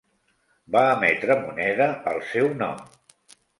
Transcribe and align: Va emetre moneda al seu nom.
Va 0.75 0.81
emetre 0.93 1.37
moneda 1.45 1.89
al 2.15 2.19
seu 2.33 2.53
nom. 2.65 2.85